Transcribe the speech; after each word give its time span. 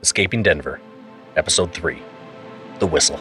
Escaping 0.00 0.44
Denver, 0.44 0.80
Episode 1.34 1.72
3 1.74 2.00
The 2.78 2.86
Whistle. 2.86 3.18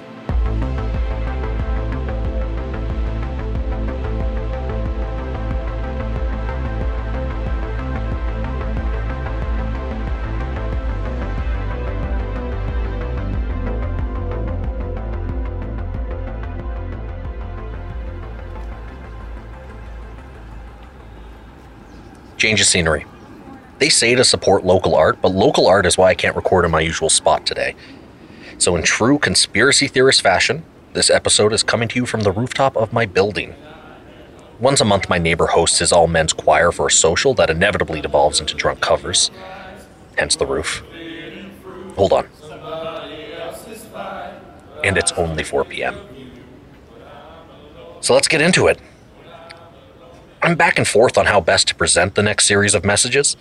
Change 22.37 22.61
of 22.61 22.67
scenery. 22.67 23.03
They 23.79 23.89
say 23.89 24.15
to 24.15 24.23
support 24.23 24.65
local 24.65 24.95
art, 24.95 25.21
but 25.21 25.33
local 25.33 25.67
art 25.67 25.85
is 25.85 25.97
why 25.97 26.09
I 26.09 26.15
can't 26.15 26.35
record 26.35 26.65
in 26.65 26.71
my 26.71 26.81
usual 26.81 27.09
spot 27.09 27.45
today. 27.45 27.75
So, 28.57 28.75
in 28.75 28.81
true 28.83 29.19
conspiracy 29.19 29.87
theorist 29.87 30.21
fashion, 30.21 30.63
this 30.93 31.11
episode 31.11 31.53
is 31.53 31.61
coming 31.61 31.87
to 31.89 31.99
you 31.99 32.05
from 32.07 32.21
the 32.21 32.31
rooftop 32.31 32.75
of 32.75 32.91
my 32.91 33.05
building. 33.05 33.53
Once 34.59 34.81
a 34.81 34.85
month, 34.85 35.07
my 35.09 35.19
neighbor 35.19 35.45
hosts 35.45 35.77
his 35.77 35.91
all 35.91 36.07
men's 36.07 36.33
choir 36.33 36.71
for 36.71 36.87
a 36.87 36.91
social 36.91 37.35
that 37.35 37.51
inevitably 37.51 38.01
devolves 38.01 38.39
into 38.39 38.55
drunk 38.55 38.81
covers, 38.81 39.29
hence 40.17 40.35
the 40.35 40.47
roof. 40.47 40.83
Hold 41.95 42.13
on. 42.13 42.27
And 44.83 44.97
it's 44.97 45.11
only 45.11 45.43
4 45.43 45.65
p.m. 45.65 45.95
So 48.01 48.15
let's 48.15 48.27
get 48.27 48.41
into 48.41 48.65
it. 48.65 48.79
I'm 50.41 50.55
back 50.55 50.79
and 50.79 50.87
forth 50.87 51.17
on 51.17 51.27
how 51.27 51.41
best 51.41 51.67
to 51.67 51.75
present 51.75 52.15
the 52.15 52.23
next 52.23 52.45
series 52.45 52.73
of 52.73 52.83
messages. 52.83 53.37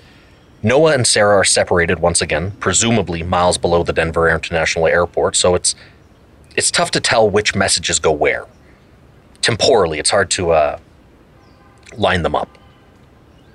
Noah 0.66 0.94
and 0.94 1.06
Sara 1.06 1.36
are 1.36 1.44
separated 1.44 2.00
once 2.00 2.20
again, 2.20 2.50
presumably 2.58 3.22
miles 3.22 3.56
below 3.56 3.84
the 3.84 3.92
Denver 3.92 4.28
International 4.28 4.88
Airport, 4.88 5.36
so 5.36 5.54
it's 5.54 5.76
it's 6.56 6.72
tough 6.72 6.90
to 6.90 7.00
tell 7.00 7.30
which 7.30 7.54
messages 7.54 8.00
go 8.00 8.10
where. 8.10 8.46
Temporally, 9.42 10.00
it's 10.00 10.10
hard 10.10 10.28
to 10.32 10.50
uh, 10.50 10.80
line 11.96 12.22
them 12.22 12.34
up. 12.34 12.58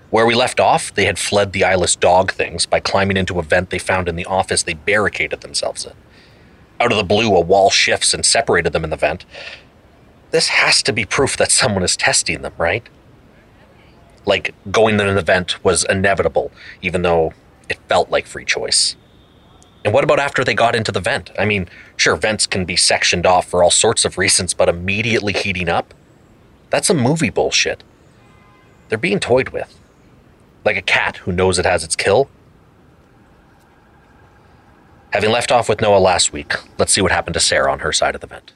Where 0.09 0.25
we 0.25 0.35
left 0.35 0.61
off, 0.61 0.93
they 0.93 1.03
had 1.03 1.19
fled 1.19 1.51
the 1.51 1.65
eyeless 1.65 1.97
dog 1.97 2.31
things 2.31 2.65
by 2.65 2.79
climbing 2.79 3.17
into 3.17 3.39
a 3.39 3.43
vent 3.43 3.71
they 3.71 3.79
found 3.79 4.07
in 4.07 4.15
the 4.15 4.25
office 4.25 4.63
they 4.63 4.75
barricaded 4.75 5.41
themselves 5.41 5.83
in. 5.83 5.91
Out 6.79 6.93
of 6.93 6.97
the 6.97 7.03
blue, 7.03 7.35
a 7.35 7.41
wall 7.41 7.69
shifts 7.69 8.13
and 8.13 8.25
separated 8.25 8.71
them 8.71 8.85
in 8.85 8.89
the 8.89 8.95
vent. 8.95 9.25
This 10.29 10.47
has 10.47 10.81
to 10.83 10.93
be 10.93 11.03
proof 11.03 11.35
that 11.35 11.51
someone 11.51 11.83
is 11.83 11.97
testing 11.97 12.41
them, 12.41 12.53
right? 12.57 12.87
Like 14.25 14.53
going 14.71 14.97
to 14.97 15.09
an 15.09 15.17
event 15.17 15.63
was 15.63 15.83
inevitable, 15.83 16.51
even 16.81 17.01
though 17.01 17.33
it 17.69 17.79
felt 17.87 18.09
like 18.09 18.25
free 18.25 18.45
choice. 18.45 18.95
And 19.83 19.93
what 19.93 20.03
about 20.03 20.19
after 20.19 20.43
they 20.43 20.53
got 20.53 20.75
into 20.75 20.91
the 20.91 20.99
vent? 20.99 21.31
I 21.39 21.45
mean, 21.45 21.67
sure, 21.97 22.15
vents 22.15 22.45
can 22.45 22.65
be 22.65 22.75
sectioned 22.75 23.25
off 23.25 23.47
for 23.47 23.63
all 23.63 23.71
sorts 23.71 24.05
of 24.05 24.17
reasons, 24.17 24.53
but 24.53 24.69
immediately 24.69 25.33
heating 25.33 25.69
up? 25.69 25.93
That's 26.69 26.87
some 26.87 26.97
movie 26.97 27.31
bullshit. 27.31 27.83
They're 28.89 28.97
being 28.97 29.19
toyed 29.19 29.49
with. 29.49 29.79
Like 30.63 30.77
a 30.77 30.81
cat 30.81 31.17
who 31.17 31.31
knows 31.31 31.57
it 31.57 31.65
has 31.65 31.83
its 31.83 31.95
kill. 31.95 32.29
Having 35.11 35.31
left 35.31 35.51
off 35.51 35.67
with 35.67 35.81
Noah 35.81 35.97
last 35.97 36.31
week, 36.31 36.53
let's 36.77 36.93
see 36.93 37.01
what 37.01 37.11
happened 37.11 37.33
to 37.33 37.39
Sara 37.39 37.71
on 37.71 37.79
her 37.79 37.91
side 37.91 38.15
of 38.15 38.21
the 38.21 38.27
vent. 38.27 38.53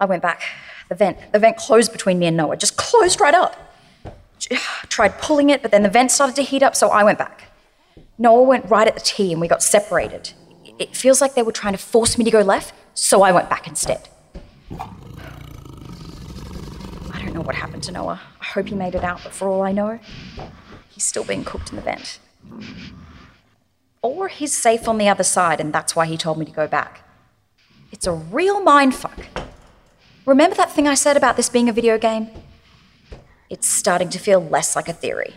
I 0.00 0.06
went 0.06 0.22
back. 0.22 0.42
The 0.88 0.94
vent, 0.94 1.18
the 1.32 1.38
vent 1.38 1.56
closed 1.56 1.92
between 1.92 2.18
me 2.18 2.26
and 2.26 2.36
Noah, 2.36 2.56
just 2.56 2.76
closed 2.76 3.20
right 3.20 3.34
up. 3.34 3.56
Tried 4.88 5.18
pulling 5.18 5.50
it, 5.50 5.62
but 5.62 5.70
then 5.70 5.82
the 5.82 5.88
vent 5.88 6.10
started 6.10 6.36
to 6.36 6.42
heat 6.42 6.62
up, 6.62 6.76
so 6.76 6.90
I 6.90 7.04
went 7.04 7.18
back. 7.18 7.50
Noah 8.18 8.42
went 8.42 8.70
right 8.70 8.86
at 8.86 8.94
the 8.94 9.00
T 9.00 9.32
and 9.32 9.40
we 9.40 9.48
got 9.48 9.62
separated. 9.62 10.32
It 10.78 10.96
feels 10.96 11.20
like 11.20 11.34
they 11.34 11.42
were 11.42 11.52
trying 11.52 11.72
to 11.72 11.78
force 11.78 12.18
me 12.18 12.24
to 12.24 12.30
go 12.30 12.40
left, 12.40 12.74
so 12.94 13.22
I 13.22 13.32
went 13.32 13.48
back 13.48 13.66
instead. 13.66 14.08
I 17.12 17.22
don't 17.22 17.34
know 17.34 17.40
what 17.40 17.54
happened 17.54 17.82
to 17.84 17.92
Noah. 17.92 18.20
I 18.40 18.44
hope 18.44 18.68
he 18.68 18.74
made 18.74 18.94
it 18.94 19.04
out, 19.04 19.20
but 19.22 19.32
for 19.32 19.48
all 19.48 19.62
I 19.62 19.72
know, 19.72 19.98
he's 20.90 21.04
still 21.04 21.24
being 21.24 21.44
cooked 21.44 21.70
in 21.70 21.76
the 21.76 21.82
vent. 21.82 22.18
Or 24.02 24.28
he's 24.28 24.54
safe 24.54 24.86
on 24.86 24.98
the 24.98 25.08
other 25.08 25.24
side, 25.24 25.60
and 25.60 25.72
that's 25.72 25.96
why 25.96 26.06
he 26.06 26.16
told 26.16 26.38
me 26.38 26.44
to 26.44 26.52
go 26.52 26.66
back. 26.66 27.08
It's 27.90 28.06
a 28.06 28.12
real 28.12 28.60
mindfuck. 28.60 29.43
Remember 30.26 30.56
that 30.56 30.72
thing 30.72 30.88
I 30.88 30.94
said 30.94 31.18
about 31.18 31.36
this 31.36 31.50
being 31.50 31.68
a 31.68 31.72
video 31.72 31.98
game? 31.98 32.28
It's 33.50 33.66
starting 33.68 34.08
to 34.08 34.18
feel 34.18 34.40
less 34.40 34.74
like 34.74 34.88
a 34.88 34.94
theory. 34.94 35.34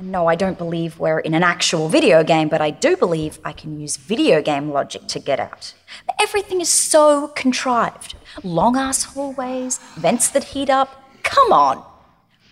No, 0.00 0.26
I 0.26 0.34
don't 0.34 0.58
believe 0.58 0.98
we're 0.98 1.20
in 1.20 1.34
an 1.34 1.44
actual 1.44 1.88
video 1.88 2.24
game, 2.24 2.48
but 2.48 2.60
I 2.60 2.70
do 2.70 2.96
believe 2.96 3.38
I 3.44 3.52
can 3.52 3.78
use 3.78 3.96
video 3.96 4.42
game 4.42 4.70
logic 4.70 5.06
to 5.08 5.20
get 5.20 5.38
out. 5.38 5.74
Everything 6.20 6.60
is 6.60 6.68
so 6.68 7.28
contrived. 7.28 8.16
Long 8.42 8.76
ass 8.76 9.04
hallways, 9.04 9.78
vents 9.96 10.28
that 10.30 10.44
heat 10.44 10.68
up. 10.68 11.04
Come 11.22 11.52
on. 11.52 11.84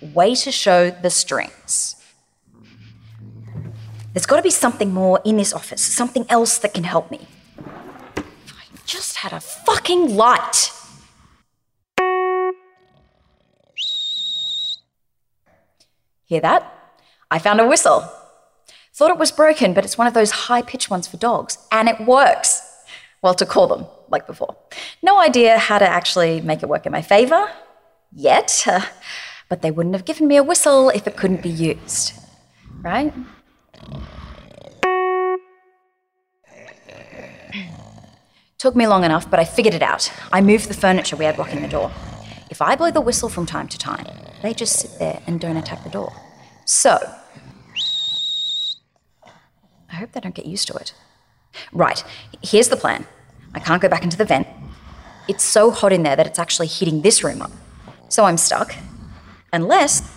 Way 0.00 0.36
to 0.36 0.52
show 0.52 0.90
the 0.90 1.10
strings. 1.10 1.96
There's 4.12 4.26
got 4.26 4.36
to 4.36 4.42
be 4.42 4.50
something 4.50 4.94
more 4.94 5.20
in 5.24 5.36
this 5.36 5.52
office, 5.52 5.82
something 5.82 6.26
else 6.28 6.58
that 6.58 6.74
can 6.74 6.84
help 6.84 7.10
me. 7.10 7.26
If 8.16 8.54
I 8.54 8.76
just 8.86 9.16
had 9.16 9.32
a 9.32 9.40
fucking 9.40 10.14
light. 10.14 10.72
Hear 16.30 16.40
that? 16.42 16.62
I 17.28 17.40
found 17.40 17.60
a 17.60 17.66
whistle. 17.66 18.08
Thought 18.94 19.10
it 19.10 19.18
was 19.18 19.32
broken, 19.32 19.74
but 19.74 19.84
it's 19.84 19.98
one 19.98 20.06
of 20.06 20.14
those 20.14 20.30
high 20.30 20.62
pitched 20.62 20.88
ones 20.88 21.08
for 21.08 21.16
dogs, 21.16 21.58
and 21.72 21.88
it 21.88 22.06
works. 22.06 22.62
Well, 23.20 23.34
to 23.34 23.44
call 23.44 23.66
them, 23.66 23.86
like 24.08 24.28
before. 24.28 24.56
No 25.02 25.18
idea 25.18 25.58
how 25.58 25.78
to 25.78 25.84
actually 25.84 26.40
make 26.40 26.62
it 26.62 26.68
work 26.68 26.86
in 26.86 26.92
my 26.92 27.02
favor 27.02 27.50
yet, 28.12 28.64
uh, 28.68 28.82
but 29.48 29.60
they 29.60 29.72
wouldn't 29.72 29.96
have 29.96 30.04
given 30.04 30.28
me 30.28 30.36
a 30.36 30.44
whistle 30.44 30.90
if 30.90 31.08
it 31.08 31.16
couldn't 31.16 31.42
be 31.42 31.50
used. 31.50 32.12
Right? 32.80 33.12
Took 38.58 38.76
me 38.76 38.86
long 38.86 39.02
enough, 39.02 39.28
but 39.28 39.40
I 39.40 39.44
figured 39.44 39.74
it 39.74 39.82
out. 39.82 40.12
I 40.32 40.40
moved 40.42 40.68
the 40.68 40.74
furniture 40.74 41.16
we 41.16 41.24
had 41.24 41.34
blocking 41.34 41.60
the 41.60 41.66
door. 41.66 41.90
If 42.60 42.66
I 42.66 42.76
blow 42.76 42.90
the 42.90 43.00
whistle 43.00 43.30
from 43.30 43.46
time 43.46 43.68
to 43.68 43.78
time, 43.78 44.04
they 44.42 44.52
just 44.52 44.78
sit 44.78 44.98
there 44.98 45.22
and 45.26 45.40
don't 45.40 45.56
attack 45.56 45.82
the 45.82 45.88
door. 45.88 46.12
So, 46.66 46.98
I 49.90 49.94
hope 49.94 50.12
they 50.12 50.20
don't 50.20 50.34
get 50.34 50.44
used 50.44 50.68
to 50.68 50.74
it. 50.74 50.92
Right, 51.72 52.04
here's 52.42 52.68
the 52.68 52.76
plan. 52.76 53.06
I 53.54 53.60
can't 53.60 53.80
go 53.80 53.88
back 53.88 54.04
into 54.04 54.18
the 54.18 54.26
vent. 54.26 54.46
It's 55.26 55.42
so 55.42 55.70
hot 55.70 55.90
in 55.90 56.02
there 56.02 56.16
that 56.16 56.26
it's 56.26 56.38
actually 56.38 56.66
heating 56.66 57.00
this 57.00 57.24
room 57.24 57.40
up. 57.40 57.50
So 58.10 58.26
I'm 58.26 58.36
stuck. 58.36 58.74
Unless, 59.54 60.14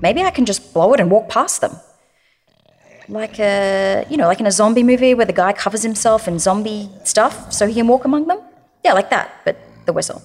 maybe 0.00 0.22
I 0.22 0.30
can 0.30 0.46
just 0.46 0.72
blow 0.72 0.94
it 0.94 1.00
and 1.00 1.10
walk 1.10 1.28
past 1.28 1.60
them. 1.60 1.76
Like 3.06 3.38
a, 3.38 4.06
you 4.08 4.16
know, 4.16 4.28
like 4.28 4.40
in 4.40 4.46
a 4.46 4.50
zombie 4.50 4.82
movie 4.82 5.12
where 5.12 5.26
the 5.26 5.34
guy 5.34 5.52
covers 5.52 5.82
himself 5.82 6.26
in 6.26 6.38
zombie 6.38 6.88
stuff 7.04 7.52
so 7.52 7.66
he 7.66 7.74
can 7.74 7.86
walk 7.86 8.06
among 8.06 8.28
them? 8.28 8.40
Yeah, 8.82 8.94
like 8.94 9.10
that, 9.10 9.42
but 9.44 9.58
the 9.84 9.92
whistle. 9.92 10.22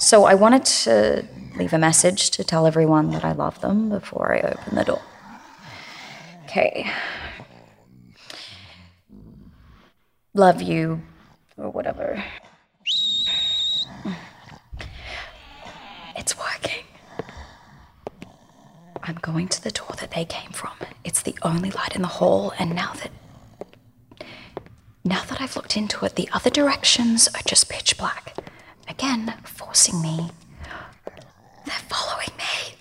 So 0.00 0.24
I 0.24 0.32
wanted 0.32 0.64
to 0.64 1.26
leave 1.58 1.74
a 1.74 1.78
message 1.78 2.30
to 2.30 2.42
tell 2.42 2.66
everyone 2.66 3.10
that 3.10 3.22
I 3.22 3.32
love 3.32 3.60
them 3.60 3.90
before 3.90 4.34
I 4.34 4.40
open 4.40 4.74
the 4.74 4.84
door. 4.84 5.02
Okay. 6.44 6.90
Love 10.32 10.62
you, 10.62 11.02
or 11.58 11.68
whatever. 11.68 12.24
It's 16.16 16.36
working. 16.38 16.84
I'm 19.02 19.16
going 19.16 19.48
to 19.48 19.62
the 19.62 19.70
door 19.70 19.94
that 19.98 20.12
they 20.12 20.24
came 20.24 20.52
from. 20.52 20.72
It's 21.04 21.20
the 21.20 21.36
only 21.42 21.70
light 21.70 21.94
in 21.94 22.00
the 22.00 22.08
hall, 22.08 22.54
and 22.58 22.74
now 22.74 22.94
that. 22.94 23.10
Now 25.04 25.24
that 25.24 25.42
I've 25.42 25.56
looked 25.56 25.76
into 25.76 26.06
it, 26.06 26.16
the 26.16 26.28
other 26.32 26.50
directions 26.50 27.28
are 27.28 27.42
just 27.44 27.68
pitch 27.68 27.98
black 27.98 28.34
again 28.88 29.34
forcing 29.70 30.02
me. 30.02 30.28
They're 31.64 31.86
following 31.88 32.32
me. 32.36 32.74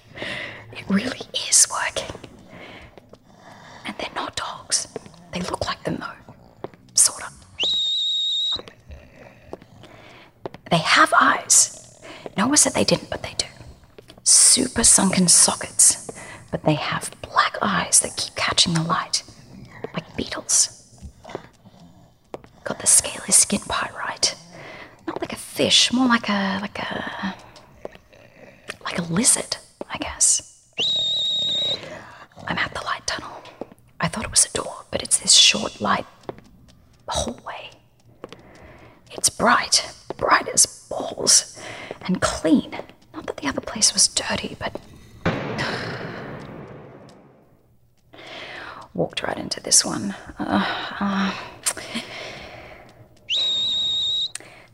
It 0.72 0.84
really 0.90 1.22
is 1.48 1.68
working. 1.72 2.10
And 3.86 3.96
they're 4.00 4.16
not 4.16 4.36
dogs. 4.36 4.88
They 5.32 5.42
look 5.42 5.68
like 5.68 5.84
them 5.84 5.98
though. 6.00 6.34
Sort 6.96 7.22
of. 7.22 7.34
They 10.72 10.78
have 10.78 11.14
eyes. 11.22 12.02
Noah 12.36 12.58
said 12.58 12.74
they 12.74 12.86
didn't, 12.86 13.12
but 13.12 13.22
they 13.22 13.36
do. 13.38 13.46
Super 14.24 14.84
sunken 14.84 15.28
sockets. 15.28 16.10
But 16.50 16.64
they 16.64 16.74
have 16.74 17.12
black 17.22 17.56
eyes 17.62 18.00
that 18.00 18.18
keep 18.18 18.34
catching 18.34 18.74
the 18.74 18.82
light. 18.82 19.22
Like 19.94 20.18
beetles. 20.18 20.88
Got 22.64 22.80
the 22.80 22.88
scaly 22.88 23.32
skin 23.32 23.62
part 23.62 23.94
right. 23.94 24.34
Not 25.06 25.22
like 25.22 25.34
a 25.34 25.38
fish, 25.60 25.92
more 25.92 26.08
like 26.08 26.30
a 26.30 26.58
like 26.62 26.80
a 26.80 27.36
like 28.86 28.98
a 28.98 29.02
lizard, 29.12 29.58
I 29.94 29.98
guess. 29.98 30.72
I'm 32.48 32.58
at 32.58 32.74
the 32.74 32.80
light 32.86 33.06
tunnel. 33.06 33.44
I 34.00 34.08
thought 34.08 34.24
it 34.24 34.32
was 34.32 34.46
a 34.46 34.52
door, 34.54 34.86
but 34.90 35.04
it's 35.04 35.18
this 35.18 35.34
short 35.34 35.82
light 35.82 36.06
hallway. 37.10 37.72
It's 39.12 39.30
bright, 39.30 39.92
bright 40.16 40.48
as 40.48 40.66
balls, 40.90 41.60
and 42.04 42.22
clean. 42.22 42.72
Not 43.14 43.28
that 43.28 43.36
the 43.36 43.50
other 43.50 43.60
place 43.60 43.94
was 43.94 44.08
dirty, 44.08 44.56
but. 44.58 44.80
Walked 48.94 49.24
right 49.24 49.38
into 49.38 49.60
this 49.60 49.84
one. 49.84 50.16
Uh. 50.38 51.34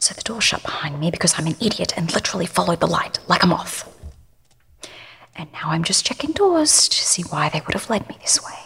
So 0.06 0.14
the 0.14 0.22
door 0.22 0.40
shut 0.40 0.62
behind 0.62 0.94
me 1.06 1.12
because 1.12 1.36
I'm 1.38 1.48
an 1.48 1.56
idiot 1.62 1.94
and 1.96 2.12
literally 2.14 2.46
followed 2.48 2.80
the 2.80 2.88
light 2.88 3.20
like 3.28 3.44
a 3.44 3.48
moth. 3.48 3.92
And 5.36 5.52
now 5.54 5.70
I'm 5.70 5.84
just 5.84 6.06
checking 6.06 6.32
doors 6.32 6.90
to 6.90 6.98
see 6.98 7.24
why 7.24 7.50
they 7.50 7.62
would 7.62 7.74
have 7.74 7.90
led 7.90 8.08
me 8.10 8.18
this 8.22 8.40
way. 8.44 8.60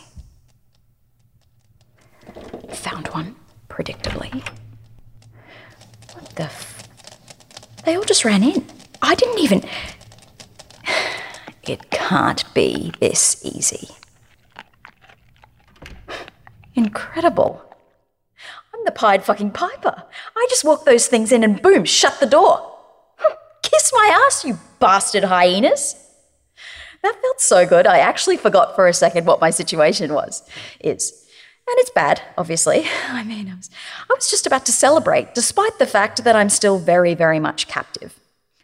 Found 2.74 3.07
one, 3.07 3.36
predictably. 3.68 4.31
What 6.13 6.30
the 6.36 6.44
f- 6.44 6.88
They 7.83 7.95
all 7.95 8.03
just 8.03 8.24
ran 8.25 8.44
in. 8.44 8.65
I 9.01 9.15
didn't 9.15 9.39
even. 9.39 9.63
It 11.63 11.92
can't 11.92 12.51
be 12.56 12.92
this 13.00 13.45
easy. 13.45 13.89
Incredible. 16.74 17.69
I'm 18.80 18.86
the 18.86 18.92
Pied 18.92 19.26
fucking 19.26 19.52
Piper. 19.52 20.04
I 20.38 20.48
just 20.50 20.64
walked 20.64 20.86
those 20.86 21.08
things 21.08 21.34
in 21.34 21.44
and 21.44 21.62
boom, 21.62 21.84
shut 21.84 22.20
the 22.22 22.26
door. 22.26 22.78
Hm, 23.18 23.36
kiss 23.62 23.92
my 23.94 24.26
ass, 24.26 24.46
you 24.46 24.58
bastard 24.80 25.26
hyenas. 25.26 25.96
That 27.04 27.20
felt 27.22 27.42
so 27.42 27.66
good. 27.66 27.86
I 27.86 28.00
actually 28.00 28.38
forgot 28.38 28.76
for 28.76 28.88
a 28.88 28.94
second 28.94 29.26
what 29.26 29.42
my 29.42 29.50
situation 29.50 30.14
was. 30.14 30.44
Is. 30.80 31.12
And 31.68 31.78
it's 31.80 31.92
bad, 31.92 32.22
obviously. 32.38 32.86
I 33.10 33.24
mean, 33.24 33.50
I 33.50 33.56
was, 33.56 33.70
I 34.10 34.14
was 34.14 34.30
just 34.30 34.48
about 34.48 34.66
to 34.68 34.72
celebrate, 34.72 35.36
despite 35.36 35.78
the 35.78 35.86
fact 35.86 36.24
that 36.24 36.36
I'm 36.36 36.50
still 36.50 36.80
very, 36.80 37.16
very 37.16 37.40
much 37.40 37.68
captive. 37.68 38.18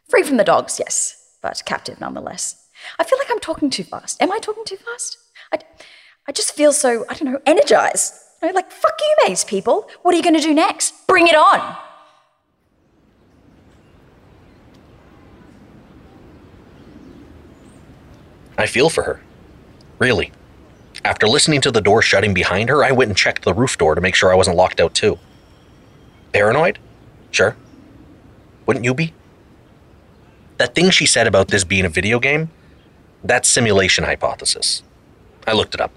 Free 0.08 0.24
from 0.24 0.38
the 0.38 0.44
dogs, 0.46 0.80
yes, 0.80 1.38
but 1.42 1.62
captive 1.66 2.00
nonetheless. 2.00 2.68
I 3.00 3.04
feel 3.04 3.20
like 3.20 3.32
I'm 3.32 3.40
talking 3.40 3.70
too 3.70 3.84
fast. 3.84 4.22
Am 4.22 4.32
I 4.32 4.40
talking 4.40 4.64
too 4.66 4.78
fast? 4.78 5.18
I, 5.52 5.60
I 6.28 6.32
just 6.32 6.56
feel 6.56 6.72
so, 6.72 7.06
I 7.10 7.16
don't 7.16 7.32
know, 7.32 7.42
energized. 7.46 8.14
Know, 8.45 8.51
like, 8.53 8.71
fuck 8.71 9.00
you, 9.00 9.27
maze 9.27 9.44
people. 9.44 9.89
What 10.03 10.13
are 10.13 10.18
you 10.18 10.24
going 10.24 10.36
to 10.36 10.42
do 10.42 10.53
next? 10.53 11.07
Bring 11.07 11.27
it 11.27 11.36
on. 11.36 11.77
I 18.57 18.68
feel 18.68 18.89
for 18.89 19.03
her. 19.03 19.21
Really. 20.00 20.31
After 21.03 21.27
listening 21.27 21.62
to 21.62 21.71
the 21.71 21.81
door 21.81 22.01
shutting 22.01 22.33
behind 22.33 22.69
her, 22.69 22.83
I 22.83 22.92
went 22.92 23.09
and 23.09 23.18
checked 23.18 23.44
the 23.44 23.53
roof 23.53 23.77
door 23.77 23.95
to 23.95 24.01
make 24.01 24.15
sure 24.15 24.31
I 24.31 24.36
wasn't 24.36 24.57
locked 24.57 24.80
out 24.80 24.94
too. 24.94 25.19
Paranoid? 26.31 26.80
Sure. 27.31 27.56
Wouldn't 28.65 28.86
you 28.86 28.94
be? 28.94 29.13
That 30.57 30.74
thing 30.74 30.89
she 30.89 31.06
said 31.06 31.27
about 31.27 31.50
this 31.50 31.63
being 31.63 31.86
a 31.86 31.89
video 31.89 32.19
game, 32.19 32.50
that's 33.24 33.50
simulation 33.50 34.03
hypothesis. 34.03 34.83
I 35.45 35.53
looked 35.53 35.74
it 35.74 35.81
up. 35.81 35.92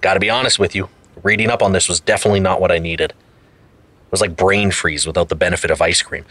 Gotta 0.00 0.20
be 0.20 0.30
honest 0.30 0.58
with 0.58 0.74
you, 0.74 0.88
reading 1.22 1.50
up 1.50 1.62
on 1.62 1.72
this 1.72 1.88
was 1.88 2.00
definitely 2.00 2.40
not 2.40 2.60
what 2.60 2.72
I 2.72 2.78
needed. 2.78 3.10
It 3.10 4.12
was 4.12 4.20
like 4.20 4.36
brain 4.36 4.70
freeze 4.70 5.06
without 5.06 5.28
the 5.28 5.34
benefit 5.34 5.70
of 5.70 5.82
ice 5.82 6.02
cream. 6.02 6.24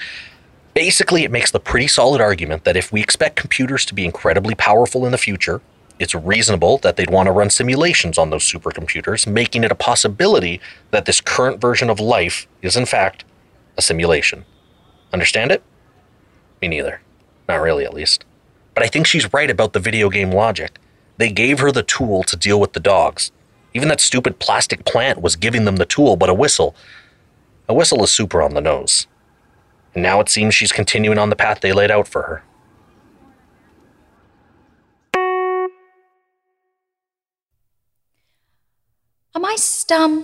Basically, 0.73 1.23
it 1.23 1.31
makes 1.31 1.51
the 1.51 1.59
pretty 1.59 1.87
solid 1.87 2.21
argument 2.21 2.63
that 2.65 2.77
if 2.77 2.91
we 2.91 3.01
expect 3.01 3.37
computers 3.37 3.85
to 3.85 3.93
be 3.93 4.05
incredibly 4.05 4.55
powerful 4.55 5.05
in 5.05 5.11
the 5.11 5.17
future, 5.17 5.61
it's 5.99 6.13
reasonable 6.13 6.77
that 6.79 6.97
they'd 6.97 7.09
want 7.09 7.27
to 7.27 7.31
run 7.31 7.49
simulations 7.49 8.17
on 8.17 8.29
those 8.29 8.43
supercomputers, 8.43 9.25
making 9.25 9.63
it 9.63 9.71
a 9.71 9.75
possibility 9.75 10.59
that 10.91 11.05
this 11.05 11.21
current 11.21 11.61
version 11.61 11.89
of 11.89 11.99
life 11.99 12.47
is, 12.61 12.75
in 12.75 12.85
fact, 12.85 13.23
a 13.77 13.81
simulation. 13.81 14.43
Understand 15.13 15.51
it? 15.51 15.63
Me 16.61 16.67
neither. 16.67 17.01
Not 17.47 17.61
really, 17.61 17.85
at 17.85 17.93
least. 17.93 18.25
But 18.73 18.83
I 18.83 18.88
think 18.88 19.07
she's 19.07 19.31
right 19.31 19.49
about 19.49 19.71
the 19.71 19.79
video 19.79 20.09
game 20.09 20.31
logic. 20.31 20.77
They 21.17 21.29
gave 21.29 21.59
her 21.59 21.71
the 21.71 21.83
tool 21.83 22.23
to 22.23 22.35
deal 22.35 22.59
with 22.59 22.73
the 22.73 22.81
dogs. 22.81 23.31
Even 23.75 23.89
that 23.89 24.00
stupid 24.00 24.39
plastic 24.39 24.86
plant 24.86 25.22
was 25.22 25.36
giving 25.36 25.66
them 25.66 25.75
the 25.75 25.86
tool, 25.86 26.16
but 26.16 26.30
a 26.30 26.33
whistle. 26.33 26.77
A 27.68 27.74
whistle 27.74 28.01
is 28.06 28.10
super 28.10 28.42
on 28.42 28.54
the 28.54 28.62
nose. 28.62 29.06
And 29.94 30.01
now 30.01 30.22
it 30.22 30.30
seems 30.30 30.56
she's 30.56 30.72
continuing 30.72 31.18
on 31.18 31.30
the 31.30 31.36
path 31.36 31.60
they 31.60 31.74
laid 31.74 31.92
out 31.92 32.07
for 32.07 32.22
her. 32.22 32.44
Am 39.36 39.44
I 39.44 39.56
stum? 39.57 40.24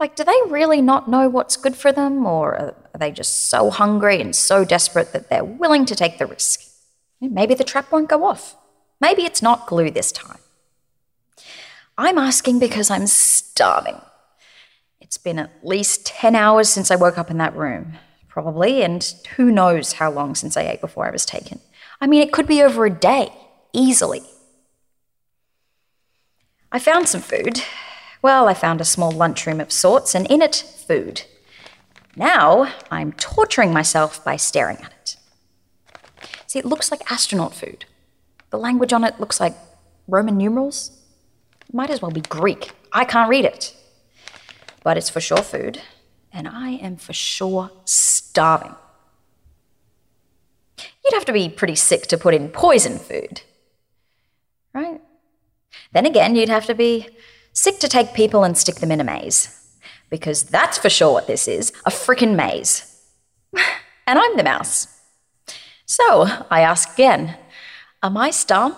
Like, 0.00 0.16
do 0.16 0.24
they 0.24 0.40
really 0.48 0.80
not 0.80 1.10
know 1.10 1.28
what's 1.28 1.58
good 1.58 1.76
for 1.76 1.92
them, 1.92 2.24
or 2.24 2.56
are 2.56 2.74
they 2.98 3.10
just 3.10 3.50
so 3.50 3.68
hungry 3.68 4.18
and 4.18 4.34
so 4.34 4.64
desperate 4.64 5.12
that 5.12 5.28
they're 5.28 5.44
willing 5.44 5.84
to 5.84 5.94
take 5.94 6.16
the 6.16 6.24
risk? 6.24 6.62
Maybe 7.20 7.54
the 7.54 7.64
trap 7.64 7.92
won't 7.92 8.08
go 8.08 8.24
off. 8.24 8.56
Maybe 8.98 9.24
it's 9.24 9.42
not 9.42 9.66
glue 9.66 9.90
this 9.90 10.10
time. 10.10 10.38
I'm 11.98 12.18
asking 12.18 12.58
because 12.58 12.90
I'm 12.90 13.06
starving. 13.06 14.00
It's 15.00 15.18
been 15.18 15.38
at 15.38 15.50
least 15.62 16.06
10 16.06 16.34
hours 16.34 16.68
since 16.68 16.90
I 16.90 16.96
woke 16.96 17.18
up 17.18 17.30
in 17.30 17.38
that 17.38 17.54
room, 17.54 17.98
probably, 18.28 18.82
and 18.82 19.02
who 19.36 19.50
knows 19.50 19.94
how 19.94 20.10
long 20.10 20.34
since 20.34 20.56
I 20.56 20.62
ate 20.62 20.80
before 20.80 21.06
I 21.06 21.10
was 21.10 21.26
taken. 21.26 21.60
I 22.00 22.06
mean, 22.06 22.22
it 22.22 22.32
could 22.32 22.46
be 22.46 22.62
over 22.62 22.86
a 22.86 22.90
day, 22.90 23.30
easily. 23.72 24.22
I 26.70 26.78
found 26.78 27.08
some 27.08 27.20
food. 27.20 27.60
Well, 28.22 28.48
I 28.48 28.54
found 28.54 28.80
a 28.80 28.86
small 28.86 29.10
lunchroom 29.10 29.60
of 29.60 29.70
sorts, 29.70 30.14
and 30.14 30.26
in 30.30 30.40
it, 30.40 30.54
food. 30.86 31.22
Now, 32.16 32.72
I'm 32.90 33.12
torturing 33.12 33.72
myself 33.72 34.24
by 34.24 34.36
staring 34.36 34.78
at 34.78 34.92
it. 34.92 35.16
See, 36.46 36.58
it 36.58 36.64
looks 36.64 36.90
like 36.90 37.10
astronaut 37.10 37.54
food. 37.54 37.84
The 38.50 38.58
language 38.58 38.92
on 38.92 39.04
it 39.04 39.20
looks 39.20 39.40
like 39.40 39.54
Roman 40.08 40.38
numerals. 40.38 41.01
Might 41.72 41.90
as 41.90 42.02
well 42.02 42.10
be 42.10 42.20
Greek. 42.20 42.72
I 42.92 43.04
can't 43.04 43.30
read 43.30 43.44
it. 43.44 43.74
But 44.84 44.96
it's 44.96 45.10
for 45.10 45.20
sure 45.20 45.42
food, 45.42 45.80
and 46.32 46.48
I 46.48 46.70
am 46.70 46.96
for 46.96 47.12
sure 47.12 47.70
starving. 47.84 48.74
You'd 51.04 51.14
have 51.14 51.24
to 51.26 51.32
be 51.32 51.48
pretty 51.48 51.76
sick 51.76 52.06
to 52.08 52.18
put 52.18 52.34
in 52.34 52.48
poison 52.48 52.98
food, 52.98 53.42
right? 54.74 55.00
Then 55.92 56.06
again, 56.06 56.34
you'd 56.34 56.48
have 56.48 56.66
to 56.66 56.74
be 56.74 57.08
sick 57.52 57.78
to 57.80 57.88
take 57.88 58.14
people 58.14 58.44
and 58.44 58.56
stick 58.56 58.76
them 58.76 58.90
in 58.90 59.00
a 59.00 59.04
maze. 59.04 59.58
Because 60.10 60.42
that's 60.42 60.78
for 60.78 60.90
sure 60.90 61.12
what 61.12 61.26
this 61.26 61.48
is 61.48 61.72
a 61.86 61.90
frickin' 61.90 62.34
maze. 62.34 63.00
and 64.06 64.18
I'm 64.18 64.36
the 64.36 64.44
mouse. 64.44 64.88
So 65.86 66.26
I 66.50 66.60
ask 66.60 66.94
again 66.94 67.36
Am 68.02 68.16
I 68.16 68.30
stum? 68.30 68.76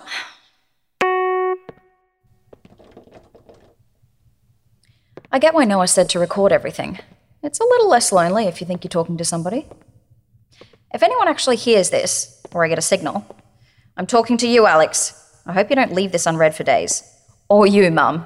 I 5.35 5.37
get 5.37 5.53
why 5.53 5.65
Noah 5.65 5.89
said 5.89 6.07
to 6.11 6.19
record 6.19 6.53
everything. 6.53 6.97
It's 7.43 7.59
a 7.59 7.65
little 7.65 7.89
less 7.89 8.13
lonely 8.13 8.45
if 8.45 8.61
you 8.61 8.67
think 8.67 8.85
you're 8.85 8.89
talking 8.89 9.17
to 9.17 9.25
somebody. 9.25 9.67
If 10.93 11.03
anyone 11.03 11.27
actually 11.27 11.57
hears 11.57 11.89
this, 11.89 12.41
or 12.53 12.63
I 12.63 12.69
get 12.69 12.77
a 12.77 12.81
signal, 12.81 13.25
I'm 13.97 14.07
talking 14.07 14.37
to 14.37 14.47
you, 14.47 14.65
Alex. 14.65 15.41
I 15.45 15.51
hope 15.51 15.69
you 15.69 15.75
don't 15.75 15.91
leave 15.91 16.13
this 16.13 16.25
unread 16.25 16.55
for 16.55 16.63
days. 16.63 17.03
Or 17.49 17.67
you, 17.67 17.91
Mum. 17.91 18.25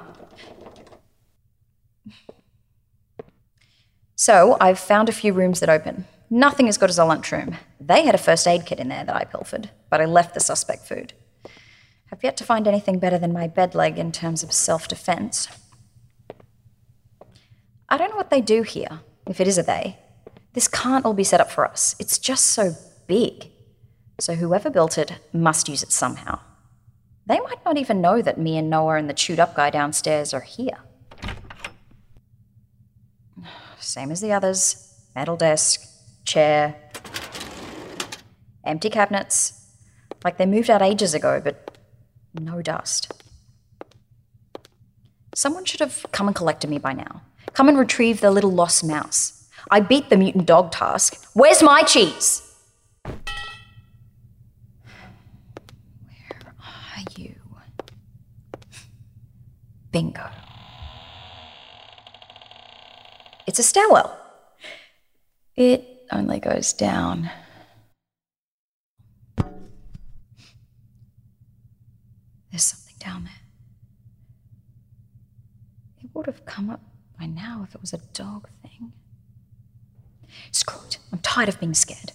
So, 4.14 4.56
I've 4.60 4.78
found 4.78 5.08
a 5.08 5.12
few 5.20 5.32
rooms 5.32 5.58
that 5.58 5.68
open. 5.68 6.04
Nothing 6.30 6.68
as 6.68 6.78
good 6.78 6.90
as 6.90 6.98
a 7.00 7.04
lunchroom. 7.04 7.56
They 7.80 8.04
had 8.04 8.14
a 8.14 8.18
first 8.18 8.46
aid 8.46 8.66
kit 8.66 8.78
in 8.78 8.86
there 8.86 9.04
that 9.04 9.16
I 9.16 9.24
pilfered, 9.24 9.70
but 9.90 10.00
I 10.00 10.04
left 10.04 10.34
the 10.34 10.38
suspect 10.38 10.86
food. 10.86 11.12
I've 12.12 12.22
yet 12.22 12.36
to 12.36 12.44
find 12.44 12.68
anything 12.68 13.00
better 13.00 13.18
than 13.18 13.32
my 13.32 13.48
bed 13.48 13.74
leg 13.74 13.98
in 13.98 14.12
terms 14.12 14.44
of 14.44 14.52
self 14.52 14.86
defense. 14.86 15.48
I 17.90 17.96
don't 17.96 18.10
know 18.10 18.16
what 18.16 18.30
they 18.30 18.40
do 18.40 18.62
here, 18.62 19.00
if 19.26 19.40
it 19.40 19.48
is 19.48 19.58
a 19.58 19.62
they. 19.62 19.98
This 20.52 20.68
can't 20.68 21.04
all 21.04 21.14
be 21.14 21.24
set 21.24 21.40
up 21.40 21.50
for 21.50 21.66
us. 21.66 21.96
It's 21.98 22.18
just 22.18 22.46
so 22.46 22.74
big. 23.06 23.50
So 24.20 24.34
whoever 24.34 24.70
built 24.70 24.96
it 24.96 25.14
must 25.32 25.68
use 25.68 25.82
it 25.82 25.90
somehow. 25.90 26.38
They 27.26 27.40
might 27.40 27.64
not 27.64 27.78
even 27.78 28.00
know 28.00 28.22
that 28.22 28.38
me 28.38 28.56
and 28.56 28.70
Noah 28.70 28.96
and 28.96 29.08
the 29.08 29.14
chewed 29.14 29.40
up 29.40 29.54
guy 29.54 29.70
downstairs 29.70 30.32
are 30.34 30.40
here. 30.40 30.78
Same 33.78 34.10
as 34.10 34.20
the 34.20 34.32
others 34.32 34.86
metal 35.16 35.36
desk, 35.36 35.82
chair, 36.24 36.76
empty 38.64 38.88
cabinets. 38.88 39.68
Like 40.22 40.38
they 40.38 40.46
moved 40.46 40.70
out 40.70 40.82
ages 40.82 41.14
ago, 41.14 41.40
but 41.42 41.78
no 42.34 42.62
dust. 42.62 43.12
Someone 45.34 45.64
should 45.64 45.80
have 45.80 46.06
come 46.12 46.28
and 46.28 46.36
collected 46.36 46.70
me 46.70 46.78
by 46.78 46.92
now. 46.92 47.22
Come 47.52 47.68
and 47.68 47.78
retrieve 47.78 48.20
the 48.20 48.30
little 48.30 48.52
lost 48.52 48.84
mouse. 48.84 49.48
I 49.70 49.80
beat 49.80 50.08
the 50.08 50.16
mutant 50.16 50.46
dog 50.46 50.72
task. 50.72 51.28
Where's 51.34 51.62
my 51.62 51.82
cheese? 51.82 52.42
Where 53.04 53.16
are 56.58 57.04
you? 57.16 57.34
Bingo. 59.92 60.30
It's 63.46 63.58
a 63.58 63.62
stairwell. 63.62 64.16
It 65.56 66.06
only 66.12 66.38
goes 66.40 66.72
down. 66.72 67.30
There's 72.50 72.64
something 72.64 72.94
down 72.98 73.24
there. 73.24 73.32
It 76.02 76.10
would 76.14 76.26
have 76.26 76.44
come 76.44 76.70
up 76.70 76.80
by 77.20 77.26
now 77.26 77.62
if 77.68 77.74
it 77.74 77.80
was 77.82 77.92
a 77.92 77.98
dog 78.14 78.48
thing. 78.62 78.92
Screw 80.52 80.80
it. 80.86 80.98
I'm 81.12 81.18
tired 81.18 81.50
of 81.50 81.60
being 81.60 81.74
scared. 81.74 82.12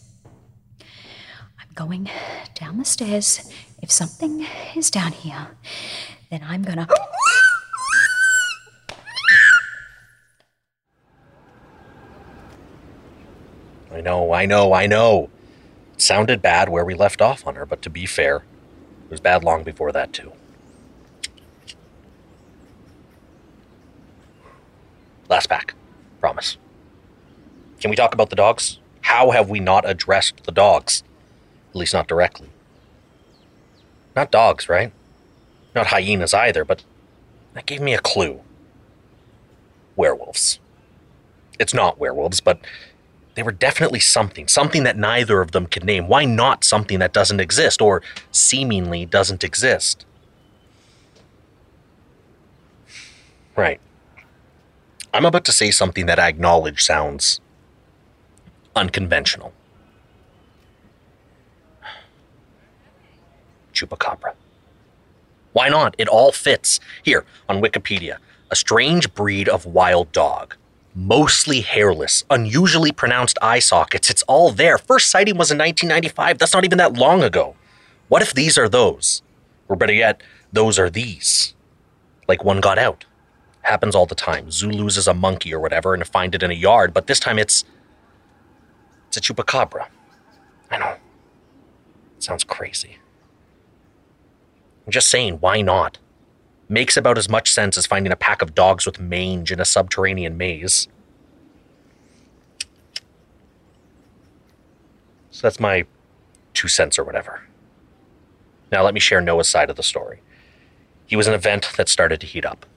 I'm 0.82 1.68
going 1.76 2.10
down 2.56 2.80
the 2.80 2.86
stairs. 2.86 3.52
If 3.84 3.92
something 3.92 4.48
is 4.76 4.90
down 4.90 5.12
here, 5.12 5.50
then 6.32 6.42
I'm 6.44 6.64
gonna. 6.64 6.88
I 13.92 14.02
know, 14.02 14.34
I 14.34 14.46
know, 14.46 14.74
I 14.74 14.88
know. 14.88 15.30
It 15.94 16.02
sounded 16.02 16.42
bad 16.42 16.68
where 16.68 16.84
we 16.84 16.96
left 16.96 17.22
off 17.22 17.46
on 17.46 17.56
her, 17.56 17.66
but 17.66 17.82
to 17.84 17.90
be 17.92 18.08
fair, 18.08 18.38
it 18.38 19.12
was 19.12 19.22
bad 19.22 19.44
long 19.44 19.64
before 19.64 19.92
that, 19.92 20.12
too. 20.12 20.34
Last 25.30 25.48
pack. 25.48 25.74
Promise. 26.20 26.58
Can 27.80 27.90
we 27.90 27.96
talk 27.96 28.14
about 28.14 28.30
the 28.30 28.36
dogs? 28.36 28.80
How 29.02 29.32
have 29.32 29.50
we 29.50 29.60
not 29.60 29.88
addressed 29.88 30.44
the 30.44 30.52
dogs? 30.52 31.04
At 31.70 31.76
least 31.76 31.94
not 31.94 32.08
directly. 32.08 32.50
Not 34.16 34.32
dogs, 34.32 34.70
right? 34.70 34.92
Not 35.76 35.88
hyenas 35.88 36.34
either, 36.34 36.64
but 36.64 36.84
that 37.54 37.66
gave 37.66 37.82
me 37.82 37.94
a 37.94 38.00
clue. 38.00 38.42
Werewolves. 39.96 40.60
It's 41.60 41.74
not 41.74 42.00
werewolves, 42.00 42.40
but 42.40 42.60
they 43.36 43.44
were 43.44 43.52
definitely 43.52 44.00
something, 44.00 44.48
something 44.48 44.84
that 44.84 44.98
neither 44.98 45.42
of 45.42 45.52
them 45.52 45.68
could 45.68 45.84
name. 45.84 46.08
Why 46.08 46.26
not 46.26 46.64
something 46.64 47.00
that 47.00 47.14
doesn't 47.14 47.42
exist 47.42 47.82
or 47.82 48.02
seemingly 48.32 49.06
doesn't 49.06 49.44
exist? 49.44 50.06
Right. 53.56 53.80
I'm 55.16 55.24
about 55.24 55.46
to 55.46 55.54
say 55.54 55.72
something 55.72 56.08
that 56.08 56.20
I 56.20 56.28
acknowledge 56.28 56.84
sounds 56.84 57.40
unconventional. 58.76 59.54
Chupacabra. 63.74 64.34
Why 65.54 65.70
not? 65.70 65.96
It 65.98 66.10
all 66.10 66.34
fits. 66.34 66.82
Here, 67.04 67.24
on 67.48 67.62
Wikipedia, 67.62 68.18
a 68.52 68.58
strange 68.58 69.14
breed 69.14 69.48
of 69.48 69.66
wild 69.66 70.12
dog. 70.12 70.58
Mostly 70.94 71.62
hairless, 71.62 72.26
unusually 72.30 72.92
pronounced 72.92 73.38
eye 73.42 73.60
sockets. 73.60 74.10
It's 74.10 74.24
all 74.24 74.52
there. 74.52 74.78
First 74.78 75.10
sighting 75.10 75.38
was 75.38 75.50
in 75.50 75.58
1995. 75.58 76.40
That's 76.40 76.54
not 76.54 76.66
even 76.66 76.78
that 76.80 76.98
long 76.98 77.24
ago. 77.24 77.56
What 78.10 78.22
if 78.22 78.34
these 78.34 78.58
are 78.58 78.68
those? 78.68 79.22
Or 79.70 79.78
better 79.78 79.94
yet, 79.94 80.22
those 80.52 80.78
are 80.78 80.90
these? 80.90 81.54
Like 82.28 82.44
one 82.44 82.60
got 82.60 82.78
out. 82.78 83.06
Happens 83.66 83.96
all 83.96 84.06
the 84.06 84.14
time. 84.14 84.52
Zoo 84.52 84.70
loses 84.70 85.08
a 85.08 85.14
monkey 85.16 85.52
or 85.52 85.60
whatever 85.60 85.96
and 85.96 86.06
find 86.06 86.36
it 86.36 86.44
in 86.44 86.52
a 86.52 86.54
yard, 86.54 86.94
but 86.94 87.08
this 87.08 87.20
time 87.20 87.40
it's. 87.40 87.66
It's 89.08 89.18
a 89.18 89.22
chupacabra. 89.22 89.88
I 90.70 90.78
know. 90.78 90.98
It 92.16 92.24
sounds 92.24 92.44
crazy. 92.44 93.00
I'm 94.86 94.92
just 94.92 95.08
saying, 95.08 95.40
why 95.40 95.62
not? 95.62 95.98
Makes 96.70 96.96
about 96.96 97.18
as 97.18 97.28
much 97.28 97.52
sense 97.52 97.76
as 97.76 97.88
finding 97.88 98.14
a 98.14 98.16
pack 98.16 98.44
of 98.44 98.54
dogs 98.54 98.86
with 98.86 99.00
mange 99.00 99.52
in 99.52 99.60
a 99.60 99.66
subterranean 99.66 100.38
maze. 100.38 100.88
So 105.32 105.42
that's 105.42 105.60
my 105.60 105.86
two 106.54 106.68
cents 106.68 107.00
or 107.00 107.04
whatever. 107.04 107.42
Now 108.72 108.84
let 108.84 108.94
me 108.94 109.00
share 109.00 109.22
Noah's 109.22 109.48
side 109.48 109.72
of 109.72 109.76
the 109.76 109.84
story. 109.84 110.22
He 111.08 111.16
was 111.16 111.28
an 111.28 111.34
event 111.34 111.72
that 111.78 111.90
started 111.90 112.22
to 112.22 112.28
heat 112.28 112.46
up. 112.46 112.68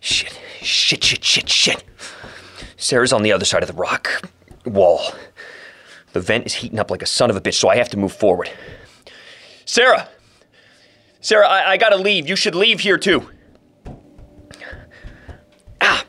Shit, 0.00 0.38
shit, 0.62 1.04
shit, 1.04 1.24
shit, 1.24 1.48
shit. 1.48 1.84
Sara's 2.76 3.12
on 3.12 3.22
the 3.22 3.32
other 3.32 3.44
side 3.44 3.62
of 3.62 3.68
the 3.68 3.74
rock 3.74 4.28
wall. 4.64 5.12
The 6.12 6.20
vent 6.20 6.46
is 6.46 6.54
heating 6.54 6.78
up 6.78 6.90
like 6.90 7.02
a 7.02 7.06
son 7.06 7.30
of 7.30 7.36
a 7.36 7.40
bitch, 7.40 7.54
so 7.54 7.68
I 7.68 7.76
have 7.76 7.88
to 7.90 7.96
move 7.96 8.12
forward. 8.12 8.50
Sara! 9.64 10.08
Sara, 11.20 11.46
I, 11.46 11.72
I 11.72 11.76
gotta 11.76 11.96
leave. 11.96 12.28
You 12.28 12.34
should 12.34 12.54
leave 12.54 12.80
here 12.80 12.98
too. 12.98 13.28
Ah! 15.80 16.04